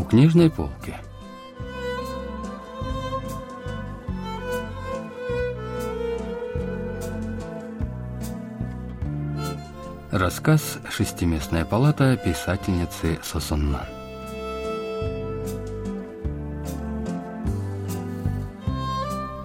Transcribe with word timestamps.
У 0.00 0.02
книжной 0.02 0.48
полки. 0.48 0.94
Рассказ 10.10 10.78
«Шестиместная 10.88 11.66
палата» 11.66 12.16
писательницы 12.16 13.18
Сосоннан. 13.22 13.84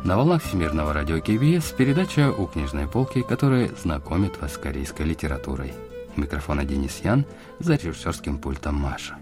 На 0.06 0.16
волнах 0.16 0.42
Всемирного 0.42 0.94
радио 0.94 1.20
КБС 1.20 1.72
передача 1.72 2.32
«У 2.32 2.48
книжной 2.48 2.88
полки», 2.88 3.24
которая 3.24 3.72
знакомит 3.76 4.40
вас 4.42 4.54
с 4.54 4.58
корейской 4.58 5.02
литературой. 5.02 5.74
У 6.16 6.22
микрофона 6.22 6.64
Денис 6.64 7.02
Ян, 7.04 7.26
за 7.60 7.76
режиссерским 7.76 8.38
пультом 8.38 8.76
Маша. 8.76 9.18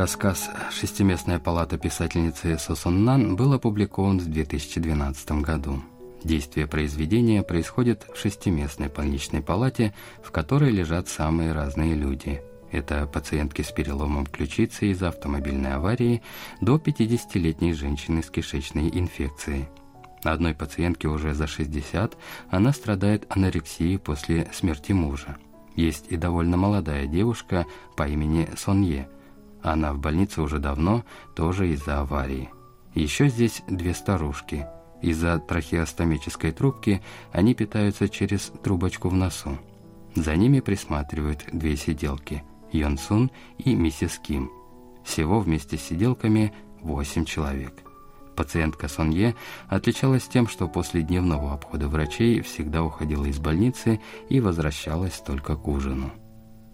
Рассказ 0.00 0.48
«Шестиместная 0.70 1.38
палата 1.38 1.76
писательницы 1.76 2.56
Сосон 2.56 3.04
Нан» 3.04 3.36
был 3.36 3.52
опубликован 3.52 4.18
в 4.18 4.30
2012 4.30 5.32
году. 5.42 5.82
Действие 6.24 6.66
произведения 6.66 7.42
происходит 7.42 8.06
в 8.10 8.18
шестиместной 8.18 8.88
больничной 8.88 9.42
палате, 9.42 9.92
в 10.22 10.30
которой 10.30 10.70
лежат 10.70 11.08
самые 11.08 11.52
разные 11.52 11.94
люди. 11.94 12.40
Это 12.72 13.06
пациентки 13.06 13.60
с 13.60 13.72
переломом 13.72 14.24
ключицы 14.24 14.86
из-за 14.86 15.08
автомобильной 15.08 15.74
аварии 15.74 16.22
до 16.62 16.76
50-летней 16.76 17.74
женщины 17.74 18.22
с 18.22 18.30
кишечной 18.30 18.88
инфекцией. 18.88 19.68
Одной 20.24 20.54
пациентке 20.54 21.08
уже 21.08 21.34
за 21.34 21.46
60, 21.46 22.16
она 22.48 22.72
страдает 22.72 23.26
анорексией 23.28 23.98
после 23.98 24.48
смерти 24.54 24.92
мужа. 24.92 25.36
Есть 25.76 26.06
и 26.08 26.16
довольно 26.16 26.56
молодая 26.56 27.06
девушка 27.06 27.66
по 27.96 28.08
имени 28.08 28.48
Сонье– 28.56 29.06
она 29.62 29.92
в 29.92 29.98
больнице 29.98 30.42
уже 30.42 30.58
давно, 30.58 31.04
тоже 31.34 31.70
из-за 31.72 32.00
аварии. 32.00 32.50
Еще 32.94 33.28
здесь 33.28 33.62
две 33.68 33.94
старушки. 33.94 34.66
Из-за 35.02 35.38
трахеостомической 35.38 36.52
трубки 36.52 37.02
они 37.32 37.54
питаются 37.54 38.08
через 38.08 38.52
трубочку 38.62 39.08
в 39.08 39.14
носу. 39.14 39.58
За 40.14 40.36
ними 40.36 40.60
присматривают 40.60 41.44
две 41.52 41.76
сиделки– 41.76 42.42
Йон 42.72 42.98
Сун 42.98 43.30
и 43.58 43.74
миссис 43.74 44.18
Ким. 44.18 44.50
Всего 45.04 45.40
вместе 45.40 45.78
с 45.78 45.82
сиделками 45.82 46.52
восемь 46.80 47.24
человек. 47.24 47.82
Пациентка 48.36 48.88
Сонье 48.88 49.34
отличалась 49.68 50.26
тем, 50.26 50.48
что 50.48 50.68
после 50.68 51.02
дневного 51.02 51.52
обхода 51.52 51.88
врачей 51.88 52.40
всегда 52.40 52.82
уходила 52.82 53.24
из 53.26 53.38
больницы 53.38 54.00
и 54.28 54.40
возвращалась 54.40 55.18
только 55.18 55.56
к 55.56 55.68
ужину. 55.68 56.10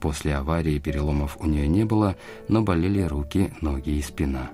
После 0.01 0.37
аварии 0.37 0.79
переломов 0.79 1.37
у 1.41 1.47
нее 1.47 1.67
не 1.69 1.85
было, 1.85 2.17
но 2.49 2.63
болели 2.63 3.03
руки, 3.03 3.53
ноги 3.61 3.91
и 3.91 4.03
спина. 4.03 4.51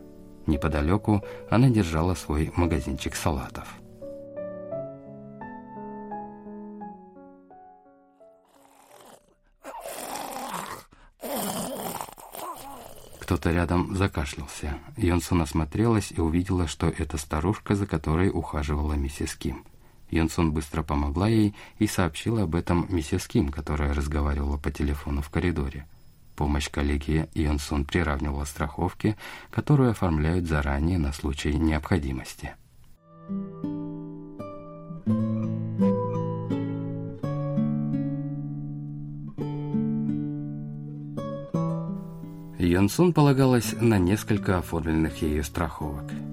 Неподалеку 0.46 1.22
она 1.50 1.68
держала 1.68 2.14
свой 2.14 2.52
магазинчик 2.56 3.14
салатов. 3.14 3.68
Кто-то 13.20 13.50
рядом 13.50 13.96
закашлялся. 13.96 14.78
Йонсон 14.96 15.42
осмотрелась 15.42 16.12
и 16.12 16.20
увидела, 16.20 16.66
что 16.66 16.88
это 16.88 17.16
старушка, 17.16 17.74
за 17.74 17.86
которой 17.86 18.28
ухаживала 18.28 18.92
миссис 18.92 19.34
Ким. 19.34 19.64
Йонсон 20.12 20.52
быстро 20.52 20.82
помогла 20.82 21.26
ей 21.26 21.54
и 21.78 21.86
сообщила 21.86 22.42
об 22.42 22.54
этом 22.54 22.86
миссис 22.90 23.26
Ким, 23.26 23.48
которая 23.48 23.94
разговаривала 23.94 24.58
по 24.58 24.70
телефону 24.70 25.22
в 25.22 25.30
коридоре. 25.30 25.86
Помощь 26.36 26.70
коллеги 26.70 27.28
Йонсон 27.34 27.86
приравнивала 27.86 28.44
страховки, 28.44 29.16
которую 29.50 29.90
оформляют 29.90 30.46
заранее 30.46 30.98
на 30.98 31.12
случай 31.12 31.54
необходимости. 31.54 32.54
Йонсун 42.58 43.12
полагалась 43.12 43.74
на 43.80 43.98
несколько 43.98 44.58
оформленных 44.58 45.22
ею 45.22 45.42
страховок– 45.42 46.04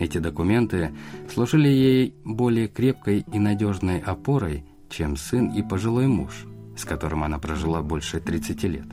эти 0.00 0.16
документы 0.16 0.92
служили 1.32 1.68
ей 1.68 2.14
более 2.24 2.68
крепкой 2.68 3.24
и 3.32 3.38
надежной 3.38 4.00
опорой, 4.00 4.64
чем 4.88 5.16
сын 5.16 5.50
и 5.50 5.62
пожилой 5.62 6.06
муж, 6.06 6.46
с 6.74 6.86
которым 6.86 7.22
она 7.22 7.38
прожила 7.38 7.82
больше 7.82 8.18
30 8.18 8.62
лет. 8.64 8.86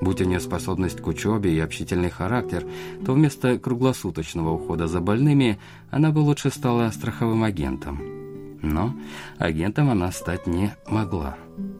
Будь 0.00 0.20
у 0.20 0.24
нее 0.24 0.38
способность 0.38 1.00
к 1.00 1.06
учебе 1.08 1.52
и 1.52 1.58
общительный 1.58 2.10
характер, 2.10 2.64
то 3.04 3.12
вместо 3.12 3.58
круглосуточного 3.58 4.52
ухода 4.52 4.86
за 4.86 5.00
больными 5.00 5.58
она 5.90 6.12
бы 6.12 6.20
лучше 6.20 6.50
стала 6.50 6.90
страховым 6.90 7.42
агентом. 7.42 8.00
Но 8.62 8.94
агентом 9.38 9.90
она 9.90 10.12
стать 10.12 10.46
не 10.46 10.76
могла. 10.88 11.36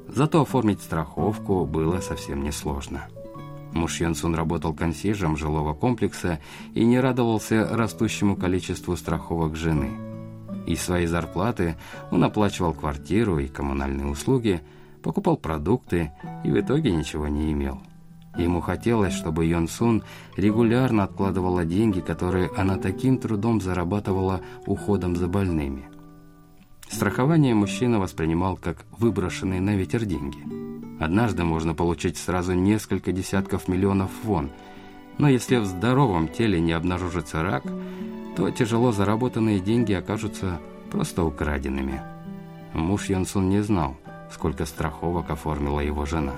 Зато 0.09 0.43
оформить 0.43 0.81
страховку 0.81 1.67
было 1.67 2.01
совсем 2.01 2.43
несложно. 2.43 3.07
Муж 3.77 4.01
Йонсун 4.01 4.35
работал 4.35 4.75
консьержем 4.75 5.37
жилого 5.37 5.75
комплекса 5.75 6.41
и 6.75 6.85
не 6.85 6.99
радовался 6.99 7.69
растущему 7.71 8.35
количеству 8.35 8.97
страховок 8.97 9.55
жены. 9.55 9.91
Из 10.67 10.81
своей 10.81 11.07
зарплаты 11.07 11.77
он 12.11 12.25
оплачивал 12.25 12.73
квартиру 12.73 13.39
и 13.39 13.47
коммунальные 13.47 14.07
услуги, 14.07 14.63
покупал 15.03 15.37
продукты 15.37 16.11
и 16.43 16.51
в 16.51 16.59
итоге 16.59 16.91
ничего 16.91 17.29
не 17.29 17.53
имел. 17.53 17.81
Ему 18.37 18.61
хотелось, 18.61 19.15
чтобы 19.15 19.47
Йон 19.47 19.69
Сун 19.69 20.03
регулярно 20.37 21.05
откладывала 21.05 21.65
деньги, 21.65 22.01
которые 22.01 22.51
она 22.57 22.77
таким 22.77 23.19
трудом 23.19 23.61
зарабатывала 23.61 24.41
уходом 24.67 25.17
за 25.17 25.29
больными. 25.29 25.89
Страхование 26.89 27.55
мужчина 27.55 27.99
воспринимал 27.99 28.57
как 28.57 28.85
выброшенные 28.99 29.61
на 29.61 29.77
ветер 29.77 30.05
деньги– 30.05 30.39
Однажды 30.99 31.45
можно 31.45 31.75
получить 31.75 32.17
сразу 32.17 32.55
несколько 32.55 33.13
десятков 33.13 33.69
миллионов 33.69 34.11
вон, 34.23 34.51
но 35.19 35.29
если 35.29 35.57
в 35.57 35.67
здоровом 35.67 36.29
теле 36.29 36.59
не 36.61 36.73
обнаружится 36.73 37.43
рак, 37.43 37.65
то 38.37 38.51
тяжело 38.51 38.93
заработанные 38.93 39.61
деньги 39.61 39.93
окажутся 39.93 40.59
просто 40.91 41.25
украденными. 41.25 42.01
Муж 42.73 43.09
Йонсун 43.09 43.49
не 43.49 43.63
знал, 43.63 43.97
сколько 44.33 44.65
страховок 44.67 45.31
оформила 45.31 45.81
его 45.81 46.07
жена. 46.07 46.35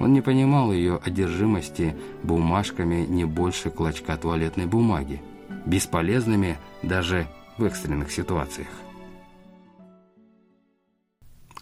Он 0.00 0.12
не 0.12 0.20
понимал 0.20 0.72
ее 0.72 0.98
одержимости 1.02 1.96
бумажками 2.22 3.06
не 3.06 3.24
больше 3.24 3.70
клочка 3.70 4.16
туалетной 4.16 4.66
бумаги, 4.66 5.22
бесполезными 5.66 6.58
даже 6.82 7.26
в 7.58 7.64
экстренных 7.64 8.10
ситуациях 8.10 8.68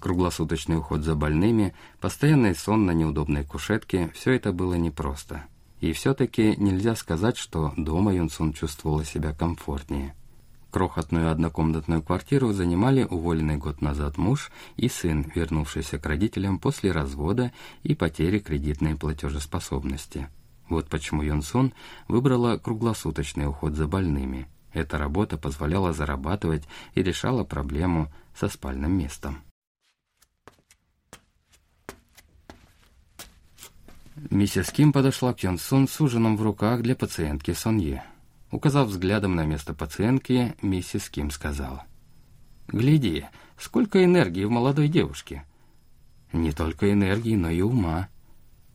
круглосуточный 0.03 0.79
уход 0.79 1.03
за 1.03 1.15
больными, 1.15 1.75
постоянный 2.01 2.57
сон 2.57 2.85
на 2.85 2.91
неудобной 2.91 3.45
кушетке– 3.45 4.11
все 4.15 4.33
это 4.33 4.53
было 4.53 4.75
непросто. 4.75 5.45
И 5.81 5.93
все-таки 5.93 6.57
нельзя 6.57 6.97
сказать, 6.97 7.37
что 7.37 7.73
дома 7.77 8.13
Юнсун 8.15 8.53
чувствовала 8.53 9.05
себя 9.05 9.33
комфортнее. 9.33 10.15
Крохотную 10.71 11.31
однокомнатную 11.31 12.03
квартиру 12.03 12.53
занимали 12.53 13.05
уволенный 13.05 13.59
год 13.59 13.81
назад 13.81 14.19
муж 14.19 14.51
и 14.77 14.89
сын, 14.89 15.31
вернувшийся 15.35 15.99
к 15.99 16.07
родителям 16.07 16.59
после 16.59 16.93
развода 16.93 17.53
и 17.83 17.95
потери 17.95 18.39
кредитной 18.39 18.97
платежеспособности. 18.97 20.29
Вот 20.69 20.89
почему 20.89 21.23
Юнсун 21.23 21.73
выбрала 22.09 22.57
круглосуточный 22.57 23.47
уход 23.47 23.75
за 23.75 23.87
больными. 23.87 24.49
Эта 24.73 24.99
работа 24.99 25.37
позволяла 25.37 25.93
зарабатывать 25.93 26.65
и 26.95 27.03
решала 27.03 27.45
проблему 27.45 28.11
со 28.35 28.49
спальным 28.49 28.97
местом. 28.97 29.43
Миссис 34.31 34.71
Ким 34.71 34.93
подошла 34.93 35.35
к 35.35 35.43
Йон 35.43 35.59
Сун 35.59 35.89
с 35.89 36.01
ужином 36.01 36.37
в 36.37 36.43
руках 36.43 36.83
для 36.83 36.95
пациентки 36.95 37.53
Сонье. 37.53 38.05
Указав 38.53 38.89
взглядом 38.89 39.35
на 39.35 39.45
место 39.45 39.75
пациентки, 39.75 40.55
миссис 40.63 41.11
Ким 41.11 41.31
сказала. 41.31 41.85
«Гляди, 42.69 43.25
сколько 43.59 44.05
энергии 44.05 44.45
в 44.45 44.51
молодой 44.51 44.89
девушке!» 44.89 45.45
«Не 46.33 46.53
только 46.53 46.93
энергии, 46.93 47.35
но 47.35 47.51
и 47.51 47.63
ума». 47.63 48.09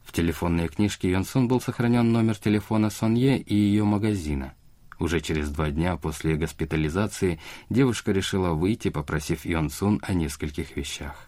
В 0.03 0.11
телефонной 0.11 0.67
книжке 0.67 1.11
Йон 1.11 1.23
Сун 1.23 1.47
был 1.47 1.61
сохранен 1.61 2.11
номер 2.11 2.35
телефона 2.37 2.89
Сонье 2.89 3.39
и 3.39 3.55
ее 3.55 3.83
магазина. 3.85 4.53
Уже 4.99 5.21
через 5.21 5.49
два 5.49 5.69
дня 5.69 5.95
после 5.95 6.35
госпитализации 6.35 7.39
девушка 7.69 8.11
решила 8.11 8.53
выйти, 8.53 8.89
попросив 8.89 9.45
Йон 9.45 9.69
Сун 9.69 9.99
о 10.01 10.13
нескольких 10.13 10.75
вещах. 10.75 11.26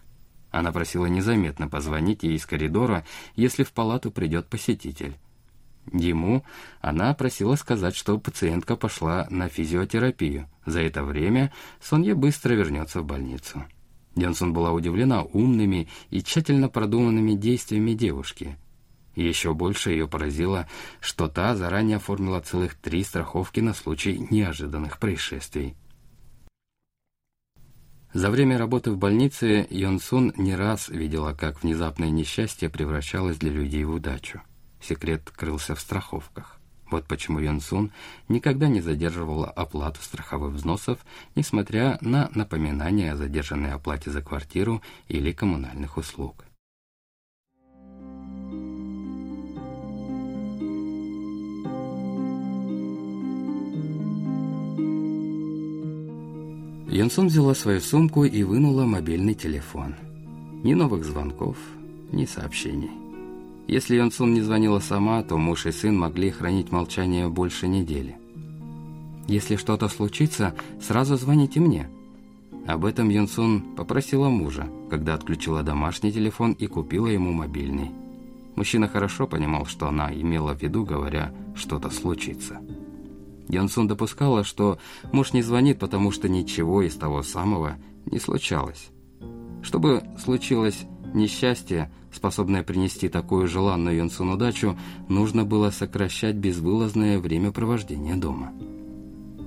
Она 0.50 0.72
просила 0.72 1.06
незаметно 1.06 1.68
позвонить 1.68 2.22
ей 2.22 2.36
из 2.36 2.46
коридора, 2.46 3.04
если 3.36 3.62
в 3.62 3.72
палату 3.72 4.10
придет 4.10 4.48
посетитель. 4.48 5.16
Ему 5.92 6.44
она 6.80 7.14
просила 7.14 7.56
сказать, 7.56 7.96
что 7.96 8.18
пациентка 8.18 8.76
пошла 8.76 9.26
на 9.30 9.48
физиотерапию. 9.48 10.48
За 10.66 10.80
это 10.80 11.02
время 11.02 11.52
Сонье 11.80 12.14
быстро 12.14 12.54
вернется 12.54 13.00
в 13.00 13.04
больницу. 13.04 13.64
Йонсон 14.16 14.52
была 14.52 14.72
удивлена 14.72 15.22
умными 15.22 15.88
и 16.10 16.22
тщательно 16.22 16.68
продуманными 16.68 17.34
действиями 17.34 17.92
девушки. 17.92 18.56
Еще 19.14 19.54
больше 19.54 19.90
ее 19.90 20.06
поразило, 20.06 20.68
что 21.00 21.28
та 21.28 21.56
заранее 21.56 21.96
оформила 21.96 22.40
целых 22.40 22.74
три 22.74 23.02
страховки 23.02 23.60
на 23.60 23.74
случай 23.74 24.26
неожиданных 24.30 24.98
происшествий. 24.98 25.74
За 28.12 28.28
время 28.28 28.58
работы 28.58 28.90
в 28.90 28.98
больнице 28.98 29.68
Йон 29.70 30.00
Сун 30.00 30.32
не 30.36 30.56
раз 30.56 30.88
видела, 30.88 31.32
как 31.32 31.62
внезапное 31.62 32.10
несчастье 32.10 32.68
превращалось 32.68 33.36
для 33.36 33.52
людей 33.52 33.84
в 33.84 33.92
удачу. 33.92 34.42
Секрет 34.80 35.30
крылся 35.30 35.76
в 35.76 35.80
страховках. 35.80 36.58
Вот 36.90 37.06
почему 37.06 37.38
Йон 37.38 37.60
Сун 37.60 37.92
никогда 38.28 38.66
не 38.66 38.80
задерживала 38.80 39.48
оплату 39.48 40.02
страховых 40.02 40.54
взносов, 40.54 40.98
несмотря 41.36 41.98
на 42.00 42.28
напоминания 42.34 43.12
о 43.12 43.16
задержанной 43.16 43.72
оплате 43.72 44.10
за 44.10 44.22
квартиру 44.22 44.82
или 45.06 45.30
коммунальных 45.30 45.96
услуг. 45.96 46.44
Янсун 56.90 57.28
взяла 57.28 57.54
свою 57.54 57.80
сумку 57.80 58.24
и 58.24 58.42
вынула 58.42 58.84
мобильный 58.84 59.34
телефон. 59.34 59.94
Ни 60.64 60.74
новых 60.74 61.04
звонков, 61.04 61.56
ни 62.10 62.24
сообщений. 62.24 62.90
Если 63.68 63.94
Янсун 63.94 64.34
не 64.34 64.40
звонила 64.40 64.80
сама, 64.80 65.22
то 65.22 65.38
муж 65.38 65.66
и 65.66 65.70
сын 65.70 65.96
могли 65.96 66.30
хранить 66.30 66.72
молчание 66.72 67.28
больше 67.28 67.68
недели. 67.68 68.16
«Если 69.28 69.54
что-то 69.54 69.86
случится, 69.86 70.56
сразу 70.80 71.16
звоните 71.16 71.60
мне». 71.60 71.88
Об 72.66 72.84
этом 72.84 73.08
Юнсун 73.08 73.60
попросила 73.76 74.28
мужа, 74.28 74.68
когда 74.90 75.14
отключила 75.14 75.62
домашний 75.62 76.10
телефон 76.10 76.52
и 76.52 76.66
купила 76.66 77.06
ему 77.06 77.30
мобильный. 77.30 77.92
Мужчина 78.56 78.88
хорошо 78.88 79.28
понимал, 79.28 79.64
что 79.64 79.86
она 79.86 80.12
имела 80.12 80.56
в 80.56 80.60
виду, 80.60 80.84
говоря 80.84 81.32
«что-то 81.54 81.88
случится». 81.90 82.60
Янсун 83.50 83.88
допускала, 83.88 84.44
что 84.44 84.78
муж 85.12 85.32
не 85.32 85.42
звонит, 85.42 85.78
потому 85.78 86.10
что 86.12 86.28
ничего 86.28 86.82
из 86.82 86.94
того 86.94 87.22
самого 87.22 87.76
не 88.06 88.18
случалось. 88.18 88.90
Чтобы 89.62 90.02
случилось 90.22 90.86
несчастье, 91.12 91.90
способное 92.12 92.62
принести 92.62 93.08
такую 93.08 93.48
желанную 93.48 93.96
Янсун 93.96 94.30
удачу, 94.30 94.78
нужно 95.08 95.44
было 95.44 95.70
сокращать 95.70 96.36
безвылазное 96.36 97.18
времяпровождение 97.18 98.16
дома. 98.16 98.52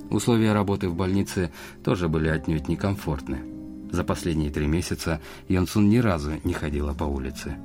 Условия 0.10 0.54
работы 0.54 0.90
в 0.90 0.96
больнице 0.96 1.52
тоже 1.84 2.08
были 2.08 2.28
отнюдь 2.28 2.68
некомфортны. 2.68 3.40
За 3.92 4.04
последние 4.04 4.52
три 4.52 4.68
месяца 4.68 5.22
Йонсун 5.48 5.90
ни 5.90 5.98
разу 5.98 6.34
не 6.44 6.54
ходила 6.54 6.94
по 6.94 7.04
улице. 7.04 7.58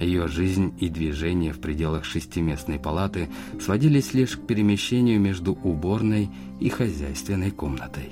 Ее 0.00 0.28
жизнь 0.28 0.74
и 0.80 0.88
движение 0.88 1.52
в 1.52 1.60
пределах 1.60 2.06
шестиместной 2.06 2.78
палаты 2.78 3.28
сводились 3.60 4.14
лишь 4.14 4.36
к 4.36 4.46
перемещению 4.46 5.20
между 5.20 5.52
уборной 5.52 6.30
и 6.58 6.70
хозяйственной 6.70 7.50
комнатой. 7.50 8.10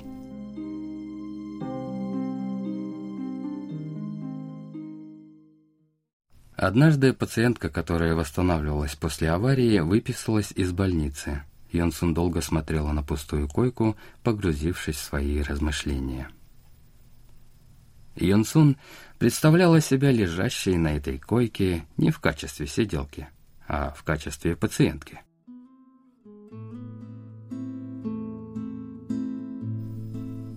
Однажды 6.54 7.14
пациентка, 7.14 7.70
которая 7.70 8.14
восстанавливалась 8.14 8.94
после 8.94 9.30
аварии, 9.30 9.78
выписалась 9.78 10.52
из 10.52 10.72
больницы. 10.72 11.44
Йонсун 11.72 12.12
долго 12.12 12.42
смотрела 12.42 12.92
на 12.92 13.02
пустую 13.02 13.48
койку, 13.48 13.96
погрузившись 14.22 14.96
в 14.96 15.02
свои 15.02 15.40
размышления. 15.40 16.28
Йонсун 18.20 18.76
представляла 19.18 19.80
себя 19.80 20.10
лежащей 20.10 20.76
на 20.76 20.96
этой 20.96 21.18
койке 21.18 21.86
не 21.96 22.10
в 22.10 22.20
качестве 22.20 22.66
сиделки, 22.66 23.28
а 23.66 23.94
в 23.96 24.02
качестве 24.02 24.56
пациентки. 24.56 25.20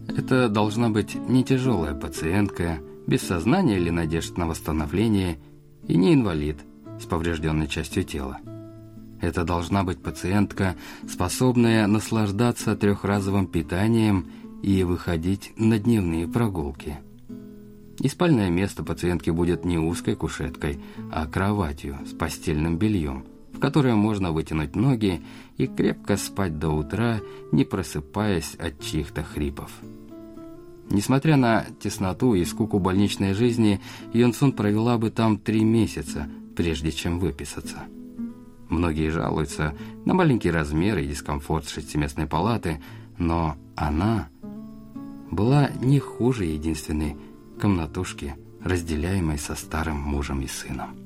Это 0.07 0.49
должна 0.49 0.89
быть 0.89 1.15
не 1.15 1.43
тяжелая 1.43 1.93
пациентка, 1.93 2.79
без 3.07 3.21
сознания 3.21 3.77
или 3.77 3.89
надежд 3.89 4.37
на 4.37 4.47
восстановление, 4.47 5.39
и 5.87 5.95
не 5.95 6.13
инвалид 6.13 6.57
с 6.99 7.05
поврежденной 7.05 7.67
частью 7.67 8.03
тела. 8.03 8.39
Это 9.19 9.43
должна 9.43 9.83
быть 9.83 10.01
пациентка, 10.01 10.75
способная 11.09 11.87
наслаждаться 11.87 12.75
трехразовым 12.75 13.47
питанием 13.47 14.31
и 14.61 14.83
выходить 14.83 15.53
на 15.57 15.79
дневные 15.79 16.27
прогулки– 16.27 16.97
и 18.01 18.07
спальное 18.07 18.50
место 18.50 18.83
пациентки 18.83 19.30
будет 19.30 19.63
не 19.63 19.77
узкой 19.77 20.15
кушеткой, 20.15 20.80
а 21.12 21.27
кроватью 21.27 22.00
с 22.06 22.13
постельным 22.13 22.77
бельем, 22.77 23.25
в 23.53 23.59
которое 23.59 23.94
можно 23.94 24.31
вытянуть 24.31 24.75
ноги 24.75 25.21
и 25.57 25.68
крепко 25.68 26.18
спать 26.18 26.57
до 26.57 26.69
утра, 26.69 27.19
не 27.51 27.63
просыпаясь 27.63 28.56
от 28.56 28.81
чьих-то 28.81 29.24
хрипов. 29.24 29.71
Несмотря 30.89 31.38
на 31.38 31.65
тесноту 31.80 32.33
и 32.33 32.44
скуку 32.44 32.80
больничной 32.80 33.33
жизни, 33.33 33.80
Йонсун 34.13 34.51
провела 34.51 34.98
бы 34.98 35.12
там 35.12 35.38
три 35.38 35.63
месяца, 35.63 36.27
прежде 36.56 36.92
чем 36.92 37.19
выписаться. 37.19 37.83
Многие 38.68 39.09
жалуются 39.09 39.75
на 40.06 40.13
маленький 40.13 40.50
размер 40.50 40.98
и 40.98 41.07
дискомфорт 41.07 41.69
шестиместной 41.69 42.25
палаты, 42.25 42.81
но 43.18 43.56
она 43.75 44.30
была 45.30 45.69
не 45.81 46.00
хуже 46.00 46.45
единственной 46.45 47.15
комнатушке, 47.61 48.35
разделяемой 48.63 49.37
со 49.37 49.53
старым 49.53 49.97
мужем 49.97 50.41
и 50.41 50.47
сыном. 50.47 50.97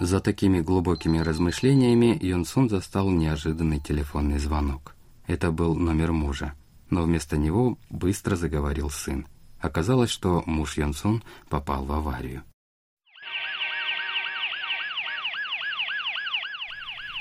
За 0.00 0.18
такими 0.18 0.60
глубокими 0.60 1.18
размышлениями 1.18 2.18
Йонсун 2.20 2.68
застал 2.68 3.08
неожиданный 3.10 3.78
телефонный 3.78 4.40
звонок. 4.40 4.96
Это 5.28 5.52
был 5.52 5.76
номер 5.76 6.10
мужа, 6.10 6.54
но 6.90 7.04
вместо 7.04 7.36
него 7.36 7.78
быстро 7.88 8.34
заговорил 8.34 8.90
сын. 8.90 9.28
Оказалось, 9.60 10.10
что 10.10 10.42
муж 10.46 10.76
Йонсун 10.76 11.22
попал 11.48 11.84
в 11.84 11.92
аварию. 11.92 12.42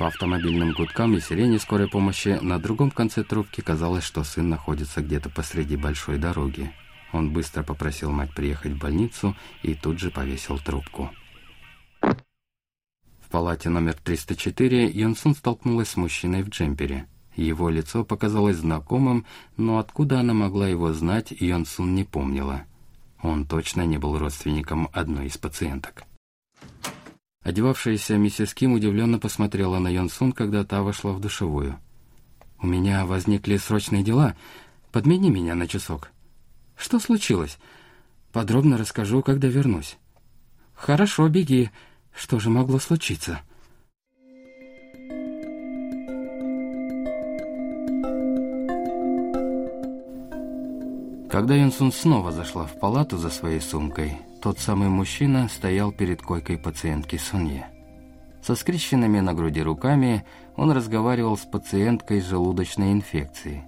По 0.01 0.07
автомобильным 0.07 0.73
гудкам 0.73 1.15
и 1.15 1.19
сирене 1.19 1.59
скорой 1.59 1.87
помощи 1.87 2.39
на 2.41 2.57
другом 2.57 2.89
конце 2.89 3.23
трубки 3.23 3.61
казалось, 3.61 4.03
что 4.03 4.23
сын 4.23 4.49
находится 4.49 4.99
где-то 5.03 5.29
посреди 5.29 5.75
большой 5.75 6.17
дороги. 6.17 6.73
Он 7.11 7.31
быстро 7.31 7.61
попросил 7.61 8.09
мать 8.09 8.33
приехать 8.33 8.71
в 8.71 8.79
больницу 8.79 9.35
и 9.61 9.75
тут 9.75 9.99
же 9.99 10.09
повесил 10.09 10.57
трубку. 10.57 11.11
В 12.01 13.29
палате 13.29 13.69
номер 13.69 13.93
304 13.93 14.89
Йонсун 14.89 15.35
столкнулась 15.35 15.89
с 15.89 15.97
мужчиной 15.97 16.41
в 16.41 16.49
джемпере. 16.49 17.05
Его 17.35 17.69
лицо 17.69 18.03
показалось 18.03 18.57
знакомым, 18.57 19.27
но 19.55 19.77
откуда 19.77 20.21
она 20.21 20.33
могла 20.33 20.67
его 20.67 20.91
знать, 20.93 21.29
Йонсун 21.29 21.93
не 21.93 22.05
помнила. 22.05 22.63
Он 23.21 23.45
точно 23.45 23.85
не 23.85 23.99
был 23.99 24.17
родственником 24.17 24.89
одной 24.93 25.27
из 25.27 25.37
пациенток. 25.37 26.05
Одевавшаяся 27.43 28.17
миссис 28.17 28.53
Ким 28.53 28.73
удивленно 28.73 29.17
посмотрела 29.17 29.79
на 29.79 29.87
Йон 29.89 30.09
Сун, 30.09 30.31
когда 30.31 30.63
та 30.63 30.83
вошла 30.83 31.11
в 31.11 31.19
душевую. 31.19 31.79
«У 32.61 32.67
меня 32.67 33.05
возникли 33.05 33.57
срочные 33.57 34.03
дела. 34.03 34.35
Подмени 34.91 35.31
меня 35.31 35.55
на 35.55 35.67
часок». 35.67 36.11
«Что 36.77 36.99
случилось?» 36.99 37.57
«Подробно 38.31 38.77
расскажу, 38.77 39.23
когда 39.23 39.47
вернусь». 39.47 39.97
«Хорошо, 40.75 41.27
беги. 41.27 41.71
Что 42.15 42.39
же 42.39 42.49
могло 42.49 42.79
случиться?» 42.79 43.41
Когда 51.31 51.55
Юнсун 51.55 51.91
снова 51.91 52.31
зашла 52.31 52.65
в 52.65 52.77
палату 52.77 53.17
за 53.17 53.29
своей 53.29 53.61
сумкой, 53.61 54.17
тот 54.41 54.57
самый 54.57 54.89
мужчина 54.89 55.47
стоял 55.47 55.91
перед 55.91 56.21
койкой 56.21 56.57
пациентки 56.57 57.17
Сунье. 57.17 57.67
Со 58.41 58.55
скрещенными 58.55 59.19
на 59.19 59.33
груди 59.33 59.61
руками 59.61 60.25
он 60.55 60.71
разговаривал 60.71 61.37
с 61.37 61.41
пациенткой 61.41 62.21
с 62.21 62.25
желудочной 62.25 62.91
инфекцией. 62.91 63.63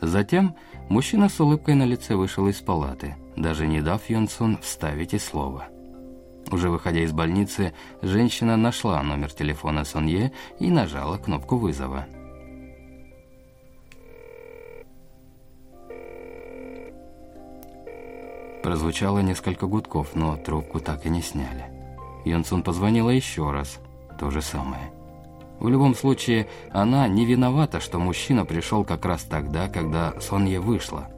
Затем 0.00 0.54
мужчина 0.88 1.28
с 1.28 1.40
улыбкой 1.40 1.74
на 1.74 1.84
лице 1.84 2.14
вышел 2.14 2.46
из 2.46 2.60
палаты, 2.60 3.16
даже 3.36 3.66
не 3.66 3.80
дав 3.80 4.08
Йонсун 4.08 4.58
вставить 4.58 5.14
и 5.14 5.18
слово. 5.18 5.66
Уже 6.52 6.70
выходя 6.70 7.00
из 7.00 7.12
больницы, 7.12 7.72
женщина 8.00 8.56
нашла 8.56 9.02
номер 9.02 9.32
телефона 9.32 9.84
Сонье 9.84 10.30
и 10.60 10.70
нажала 10.70 11.18
кнопку 11.18 11.56
вызова. 11.56 12.06
Прозвучало 18.64 19.18
несколько 19.18 19.66
гудков, 19.66 20.14
но 20.14 20.38
трубку 20.38 20.80
так 20.80 21.04
и 21.04 21.10
не 21.10 21.20
сняли. 21.20 21.66
Йонсун 22.24 22.62
позвонила 22.62 23.10
еще 23.10 23.50
раз. 23.50 23.78
То 24.18 24.30
же 24.30 24.40
самое. 24.40 24.90
В 25.60 25.68
любом 25.68 25.94
случае, 25.94 26.48
она 26.70 27.06
не 27.06 27.26
виновата, 27.26 27.78
что 27.78 27.98
мужчина 27.98 28.46
пришел 28.46 28.82
как 28.82 29.04
раз 29.04 29.24
тогда, 29.24 29.68
когда 29.68 30.18
Сонье 30.18 30.60
вышла. 30.60 31.08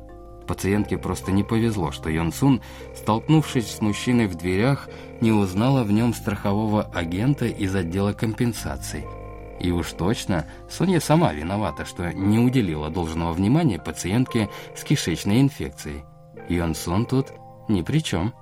Пациентке 0.48 0.98
просто 0.98 1.30
не 1.30 1.44
повезло, 1.44 1.92
что 1.92 2.10
Йон 2.10 2.32
Сун, 2.32 2.62
столкнувшись 2.96 3.76
с 3.76 3.80
мужчиной 3.80 4.26
в 4.26 4.34
дверях, 4.34 4.88
не 5.20 5.30
узнала 5.30 5.84
в 5.84 5.92
нем 5.92 6.14
страхового 6.14 6.82
агента 6.92 7.46
из 7.46 7.72
отдела 7.76 8.12
компенсаций. 8.12 9.04
И 9.60 9.70
уж 9.70 9.92
точно 9.92 10.46
Соня 10.68 11.00
сама 11.00 11.32
виновата, 11.32 11.84
что 11.84 12.12
не 12.12 12.40
уделила 12.40 12.90
должного 12.90 13.32
внимания 13.32 13.78
пациентке 13.78 14.48
с 14.74 14.82
кишечной 14.82 15.40
инфекцией. 15.40 16.02
Йон 16.48 16.74
Сун 16.74 17.06
тут 17.06 17.32
ни 17.68 17.82
при 17.82 17.98
чем. 17.98 18.32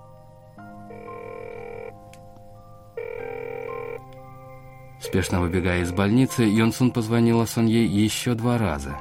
Спешно 5.01 5.41
выбегая 5.41 5.83
из 5.83 5.93
больницы, 5.93 6.45
Йон 6.45 6.73
Сун 6.73 6.91
позвонила 6.91 7.45
Сонье 7.45 7.85
еще 7.85 8.35
два 8.35 8.59
раза. 8.59 8.99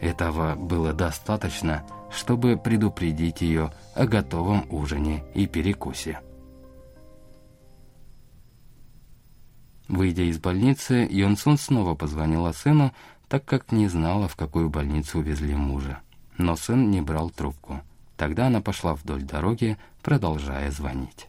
Этого 0.00 0.54
было 0.54 0.92
достаточно, 0.92 1.84
чтобы 2.10 2.56
предупредить 2.56 3.40
ее 3.40 3.72
о 3.94 4.06
готовом 4.06 4.66
ужине 4.70 5.24
и 5.34 5.46
перекусе. 5.46 6.20
Выйдя 9.88 10.22
из 10.22 10.38
больницы, 10.38 11.06
Йонсун 11.08 11.58
снова 11.58 11.94
позвонила 11.94 12.52
сыну, 12.52 12.92
так 13.28 13.44
как 13.44 13.70
не 13.70 13.88
знала, 13.88 14.28
в 14.28 14.36
какую 14.36 14.70
больницу 14.70 15.18
увезли 15.18 15.54
мужа. 15.54 16.00
Но 16.38 16.56
сын 16.56 16.90
не 16.90 17.00
брал 17.00 17.30
трубку. 17.30 17.80
Тогда 18.16 18.46
она 18.46 18.60
пошла 18.60 18.94
вдоль 18.94 19.22
дороги, 19.22 19.76
продолжая 20.02 20.70
звонить. 20.70 21.28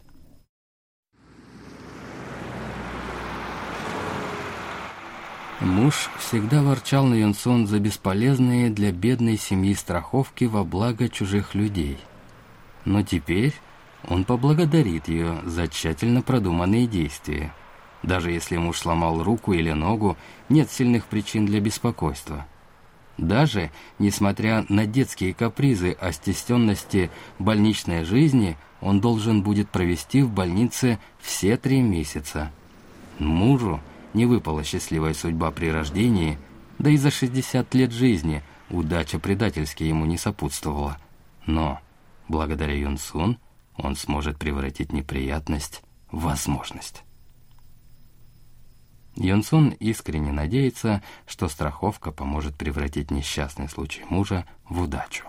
Муж 5.60 6.10
всегда 6.18 6.62
ворчал 6.62 7.06
на 7.06 7.14
Юнсон 7.14 7.66
за 7.66 7.80
бесполезные 7.80 8.70
для 8.70 8.92
бедной 8.92 9.38
семьи 9.38 9.74
страховки 9.74 10.44
во 10.44 10.64
благо 10.64 11.08
чужих 11.08 11.54
людей. 11.54 11.98
Но 12.84 13.02
теперь 13.02 13.54
он 14.06 14.24
поблагодарит 14.24 15.08
ее 15.08 15.40
за 15.44 15.66
тщательно 15.66 16.20
продуманные 16.20 16.86
действия. 16.86 17.54
Даже 18.02 18.30
если 18.30 18.58
муж 18.58 18.78
сломал 18.78 19.22
руку 19.22 19.54
или 19.54 19.72
ногу, 19.72 20.16
нет 20.50 20.70
сильных 20.70 21.06
причин 21.06 21.46
для 21.46 21.60
беспокойства. 21.60 22.46
Даже, 23.18 23.70
несмотря 23.98 24.64
на 24.68 24.86
детские 24.86 25.32
капризы 25.34 25.92
о 25.92 26.12
стесненности 26.12 27.10
больничной 27.38 28.04
жизни, 28.04 28.56
он 28.80 29.00
должен 29.00 29.42
будет 29.42 29.70
провести 29.70 30.22
в 30.22 30.30
больнице 30.30 30.98
все 31.18 31.56
три 31.56 31.80
месяца. 31.80 32.50
Мужу– 33.18 33.80
не 34.16 34.24
выпала 34.24 34.64
счастливая 34.64 35.12
судьба 35.12 35.50
при 35.50 35.70
рождении, 35.70 36.38
да 36.78 36.90
и 36.90 36.96
за 36.96 37.10
60 37.10 37.72
лет 37.74 37.92
жизни 37.92 38.42
удача 38.70 39.18
предательски 39.18 39.84
ему 39.84 40.06
не 40.06 40.16
сопутствовала. 40.16 40.96
Но 41.44 41.80
благодаря 42.26 42.74
Юнсун 42.74 43.38
он 43.76 43.94
сможет 43.94 44.38
превратить 44.38 44.92
неприятность 44.92 45.82
в 46.10 46.22
возможность. 46.22 47.04
Юнсун 49.16 49.70
искренне 49.70 50.30
надеется, 50.30 51.02
что 51.26 51.48
страховка 51.48 52.12
поможет 52.12 52.56
превратить 52.56 53.10
несчастный 53.10 53.68
случай 53.68 54.04
мужа 54.08 54.46
в 54.68 54.82
удачу. 54.82 55.24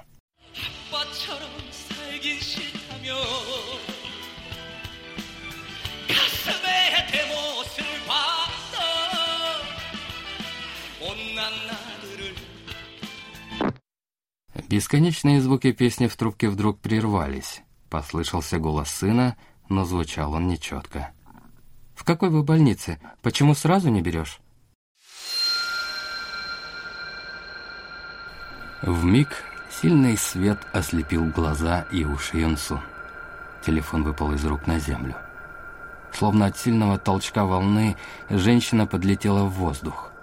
Бесконечные 14.70 15.41
звуки 15.41 15.72
песни 15.72 16.08
в 16.08 16.15
трубке 16.17 16.50
вдруг 16.50 16.79
прервались. 16.79 17.62
Послышался 17.89 18.60
голос 18.60 18.89
сына, 18.89 19.38
но 19.70 19.86
звучал 19.86 20.34
он 20.34 20.48
нечетко. 20.48 21.13
«В 22.07 22.09
какой 22.09 22.29
вы 22.29 22.41
больнице? 22.41 23.01
Почему 23.21 23.53
сразу 23.53 23.89
не 23.89 24.01
берешь?» 24.01 24.39
В 28.81 29.03
миг 29.03 29.43
сильный 29.69 30.15
свет 30.15 30.57
ослепил 30.71 31.25
глаза 31.25 31.85
и 31.91 32.05
уши 32.05 32.37
Юнсу. 32.37 32.81
Телефон 33.61 34.03
выпал 34.03 34.31
из 34.31 34.45
рук 34.45 34.67
на 34.67 34.79
землю. 34.79 35.17
Словно 36.13 36.45
от 36.45 36.57
сильного 36.57 36.97
толчка 36.97 37.43
волны, 37.43 37.97
женщина 38.29 38.87
подлетела 38.87 39.43
в 39.43 39.51
воздух. 39.55 40.13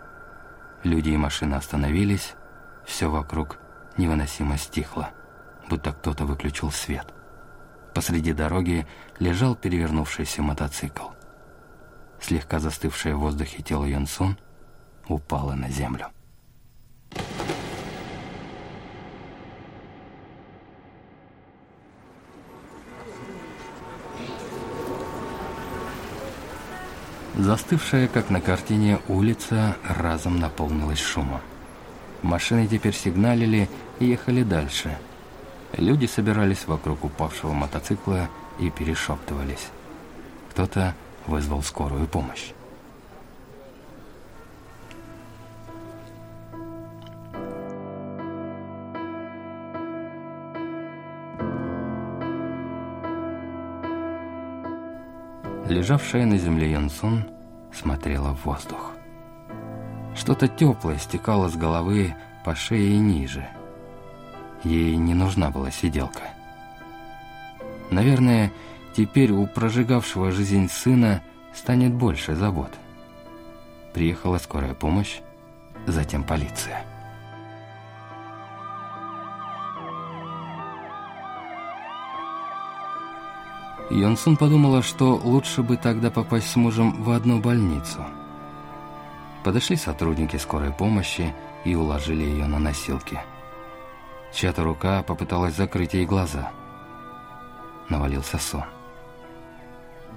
Люди 0.85 1.11
и 1.11 1.19
машины 1.19 1.55
остановились, 1.55 2.33
все 2.87 3.11
вокруг 3.11 3.59
невыносимо 3.99 4.57
стихло, 4.57 5.11
будто 5.69 5.93
кто-то 5.93 6.25
выключил 6.25 6.71
свет. 6.71 7.13
Посреди 7.93 8.33
дороги 8.33 8.87
лежал 9.19 9.55
перевернувшийся 9.55 10.41
мотоцикл. 10.41 11.09
Слегка 12.27 12.59
застывшее 12.59 13.15
в 13.15 13.19
воздухе 13.19 13.63
тело 13.63 13.85
Йонсун 13.85 14.39
упало 15.09 15.53
на 15.53 15.69
землю. 15.69 16.07
Застывшая, 27.37 28.09
как 28.09 28.31
на 28.31 28.41
картине, 28.41 29.01
улица 29.09 29.77
разом 29.87 30.39
наполнилась 30.39 31.01
шумом. 31.01 31.43
Машины 32.23 32.67
теперь 32.67 32.95
сигналили 32.95 33.69
и 33.99 34.07
ехали 34.07 34.45
дальше. 34.45 34.97
Люди 35.77 36.07
собирались 36.07 36.67
вокруг 36.67 37.05
упавшего 37.05 37.53
мотоцикла 37.53 38.31
и 38.59 38.71
перешептывались. 38.71 39.69
Кто-то 40.53 40.95
вызвал 41.27 41.63
скорую 41.63 42.07
помощь. 42.07 42.53
Лежавшая 55.69 56.27
на 56.27 56.37
земле 56.37 56.73
Янсун 56.73 57.25
смотрела 57.73 58.35
в 58.35 58.45
воздух. 58.45 58.93
Что-то 60.15 60.47
теплое 60.47 60.99
стекало 60.99 61.49
с 61.49 61.57
головы 61.57 62.15
по 62.45 62.55
шее 62.55 62.93
и 62.95 62.99
ниже. 62.99 63.49
Ей 64.63 64.95
не 64.97 65.15
нужна 65.15 65.51
была 65.51 65.71
сиделка. 65.71 66.23
Наверное, 67.91 68.53
теперь 68.97 69.33
у 69.33 69.47
прожигавшего 69.47 70.31
жизнь 70.31 70.69
сына 70.69 71.23
станет 71.55 71.93
больше 71.93 72.35
забот. 72.35 72.73
Приехала 73.93 74.39
скорая 74.39 74.75
помощь, 74.75 75.21
затем 75.87 76.25
полиция. 76.25 76.85
Йонсун 83.91 84.37
подумала, 84.37 84.83
что 84.83 85.15
лучше 85.15 85.63
бы 85.63 85.77
тогда 85.77 86.11
попасть 86.11 86.49
с 86.51 86.57
мужем 86.57 87.03
в 87.03 87.11
одну 87.11 87.41
больницу– 87.41 88.05
Подошли 89.45 89.77
сотрудники 89.77 90.39
скорой 90.39 90.73
помощи 90.73 91.35
и 91.67 91.75
уложили 91.75 92.23
ее 92.23 92.47
на 92.47 92.59
носилки. 92.59 93.21
Чья-то 94.33 94.65
рука 94.65 95.03
попыталась 95.03 95.55
закрыть 95.55 95.93
ей 95.93 96.07
глаза. 96.07 96.51
Навалился 97.91 98.39
сон. 98.39 98.65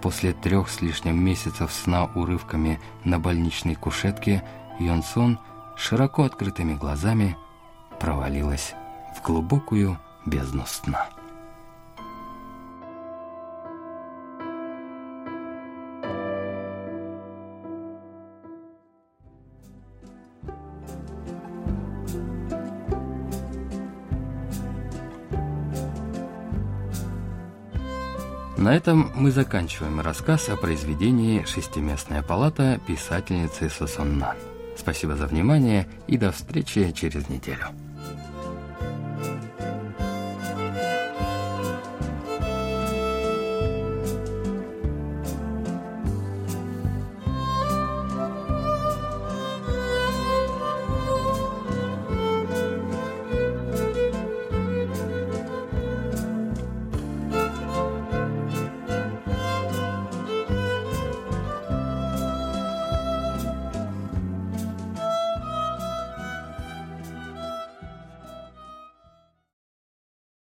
После 0.08 0.32
трех 0.32 0.70
с 0.70 0.80
лишним 0.80 1.22
месяцев 1.22 1.70
сна 1.70 2.06
урывками 2.16 2.80
на 3.04 3.20
больничной 3.20 3.76
кушетке 3.76 4.42
Йонсон 4.80 5.38
широко 5.76 6.24
открытыми 6.24 6.76
глазами 6.76 7.36
провалилась 8.00 8.74
в 9.18 9.22
глубокую 9.22 10.00
бездну 10.26 10.64
сна. 10.66 11.10
На 28.68 28.76
этом 28.76 29.14
мы 29.16 29.32
заканчиваем 29.32 30.02
рассказ 30.02 30.50
о 30.50 30.58
произведении 30.58 31.46
«Шестиместная 31.46 32.22
палата» 32.22 32.82
писательницы 32.86 33.70
Сосоннан. 33.70 34.36
Спасибо 34.76 35.16
за 35.16 35.26
внимание 35.26 35.88
и 36.08 36.18
до 36.18 36.34
встречи 36.34 36.92
через 36.92 37.30
неделю. 37.30 37.68